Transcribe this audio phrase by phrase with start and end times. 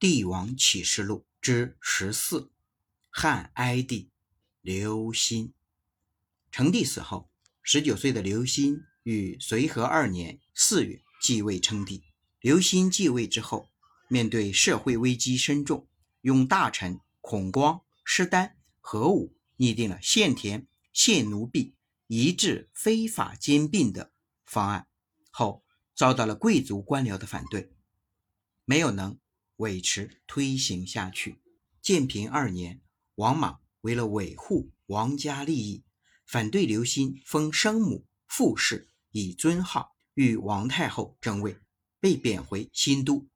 [0.00, 2.50] 帝王启示录》之十四，
[3.10, 4.08] 汉哀帝
[4.62, 5.52] 刘歆。
[6.50, 7.28] 成帝死后，
[7.62, 12.02] 十九岁的刘歆于随和二年四月继位称帝。
[12.40, 13.70] 刘歆继位之后，
[14.08, 15.86] 面对社会危机深重，
[16.22, 21.74] 用大臣孔光、施丹、何武拟定了限田、限奴婢、
[22.06, 24.10] 移治非法兼并的
[24.46, 24.86] 方案，
[25.30, 25.62] 后
[25.94, 27.70] 遭到了贵族官僚的反对，
[28.64, 29.18] 没有能
[29.60, 31.38] 维持推行下去。
[31.82, 32.80] 建平二年，
[33.14, 35.84] 王莽为了维护王家利益，
[36.26, 41.56] 反对刘歆封生母傅氏以尊号，与王太后争位，
[42.00, 43.26] 被贬回新都。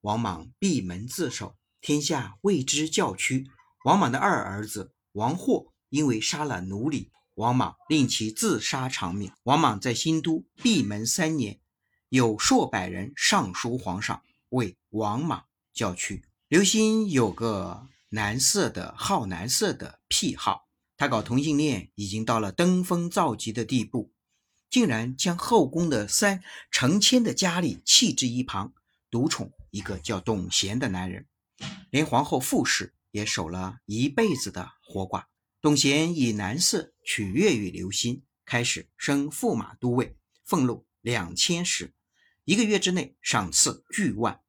[0.00, 3.46] 王莽闭门自守，天下为之叫屈。
[3.84, 9.32] 王莽的二儿子王霍因为杀了奴隶，王莽令其自杀偿命。
[9.42, 11.60] 王莽在新都闭门三年，
[12.08, 15.47] 有数百人上书皇上，为王莽
[15.78, 16.24] 叫去。
[16.48, 24.12] 刘歆有个男色的好男色的癖好，他搞同性恋已经到了登峰造极的地步，
[24.68, 28.72] 竟然将后宫的三成千的佳丽弃之一旁，
[29.08, 29.52] 独宠。
[29.70, 31.26] 一个叫董贤的男人，
[31.90, 35.24] 连皇后傅氏也守了一辈子的活寡。
[35.60, 41.92] 董贤以男色取悦于刘歆，开始升驸马都尉，俸禄两千石，
[42.46, 44.40] 一个月之内赏赐巨万。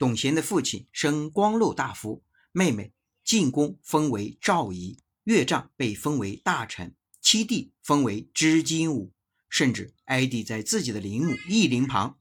[0.00, 9.12] 董贤的父亲升光禄大夫，妹妹进宫封为赵仪，岳丈被封为大臣，七弟封为织金吾，
[9.50, 12.18] 甚至哀帝在自己的陵墓义陵旁。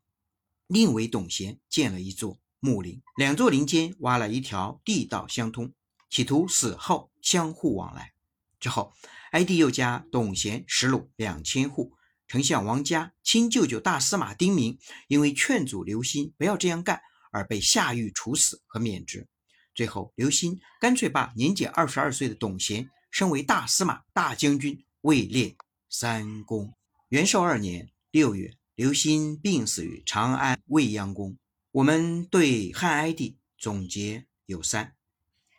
[0.67, 5.71] 另为董贤建了一座墓陵，两座陵间挖了一条地道相通，
[6.09, 8.11] 企图死后相互往来。
[8.59, 8.91] 之后，
[9.31, 11.93] 哀帝又加董贤石禄两千户。
[12.27, 14.77] 丞相王嘉、亲舅舅大司马丁明
[15.07, 19.27] 因为劝阻刘歆不要这样干，而被下狱处死和免职。
[19.73, 25.55] 最后，刘歆干脆把年仅二十二岁的董贤升为大司马、大将军，位列
[25.89, 26.73] 三公。
[27.09, 28.55] 元寿二年六月。
[28.75, 31.37] 刘歆病死于长安未央宫。
[31.71, 34.95] 我们对汉哀帝总结有三：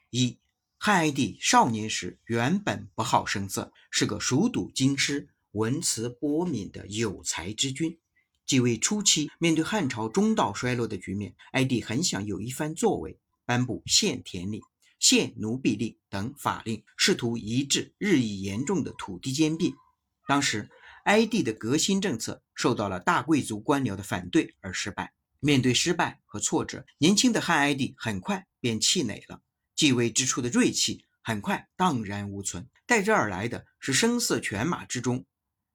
[0.09, 0.39] 一、
[0.79, 7.99] 汉哀帝少年时原本不好声色，是个熟读经师、文辞波敏的有才之君。
[8.51, 13.17] 继位初期，面对汉朝中道衰落的局面，哀帝很想有一番作为，
[13.47, 14.61] 颁布限田令、
[14.99, 19.73] 限奴婢令等法令，试图抑制日益严重的土地兼并。
[20.27, 20.69] 当时，
[21.05, 25.13] 哀帝的革新政策受到了大贵族官僚的反对而失败。
[25.39, 29.41] 面对失败和挫折，年轻的汉哀帝很快便气馁了。
[29.77, 35.25] 继位之初的锐气很快荡然无存，带之而来的是声色犬马之中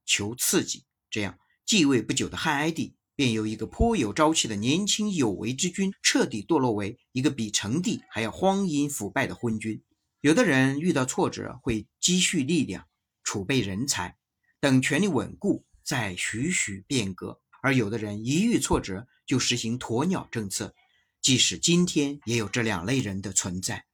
[0.06, 0.84] 求刺激。
[1.10, 9.82] 这样，继位不久的汉哀帝便由一个颇有朝气的年轻有为之君，彻底堕落为一个比成帝还要荒淫腐败的昏君。
[10.22, 12.88] 有的人遇到挫折会积蓄力量，
[13.24, 14.16] 储备人才。
[14.60, 20.76] 等权力稳固，再徐徐变革；而有的人一遇挫折就实行鸵鸟政策，
[21.20, 23.86] 即使今天也有这两类人的存在。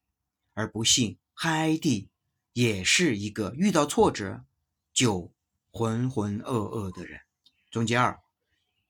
[0.52, 2.10] 而不幸，汉哀帝
[2.52, 4.44] 也是一个遇到挫折
[4.92, 5.32] 就
[5.70, 7.20] 浑浑噩噩的人。
[7.72, 8.20] 总结二：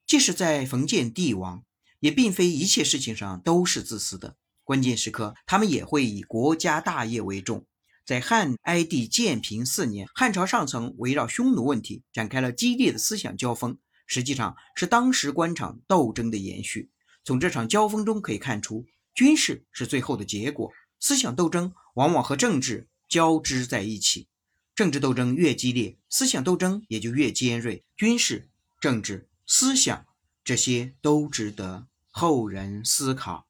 [0.05, 1.63] 即使在封建帝王，
[2.01, 4.35] 也并非一切事情上都是自私的，
[4.65, 7.65] 关键时刻他们也会以国家大业为重。
[8.05, 16.91] 在汉哀帝建平四年，汉朝上层围绕匈奴问题展开了激烈的思想交锋，实际上是当时官场斗争的延续。
[17.23, 24.27] 从这场交锋中可以看出，军事是最后的结果，思想斗争往往和政治交织在一起。
[24.75, 27.85] 政治斗争越激烈，思想斗争也就越尖锐。
[27.95, 28.49] 军事、
[28.83, 30.05] 政治、思想
[30.43, 33.47] 这些都值得后人思考。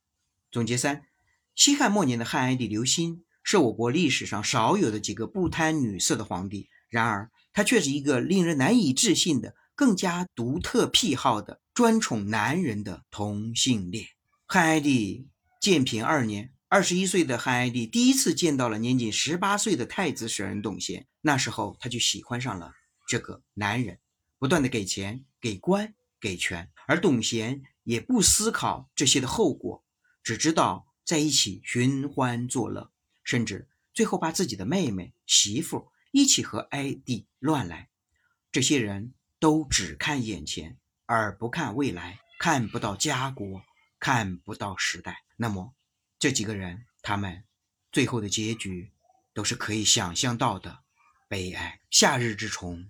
[0.52, 1.08] 总结三：
[1.56, 3.24] 西汉末年的汉哀帝刘歆。
[3.42, 14.06] 是我国历史上少有的几个不贪女色的皇帝，然而他却是一个令人难以置信的、更加独特癖好的专宠男人的同性恋。
[14.46, 15.28] 汉哀帝
[15.60, 22.72] 建平二年，二十一岁的汉哀帝第一次见到了年仅十八岁的太子舍人董贤，那时候他就喜欢上了
[23.08, 23.98] 这个男人，
[24.44, 29.86] 不断的给钱、给官、给权，而董贤也不思考这些的后果，
[30.22, 32.92] 只知道在一起寻欢作乐。
[33.24, 37.90] 甚至最后把自己的妹妹、媳妇一起和哀帝乱来，
[38.52, 43.64] 这些人都只看眼前，而不看未来，看不到家国，
[43.98, 45.24] 看不到时代。
[45.38, 45.74] 那么，
[46.20, 47.46] 这几个人他们
[47.94, 48.92] 最后的结局，
[49.34, 50.80] 都是可以想象到的
[51.30, 51.80] 悲哀。
[51.90, 52.90] 夏日之虫，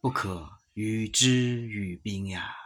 [0.00, 1.30] 不可与之
[1.68, 2.63] 与兵呀。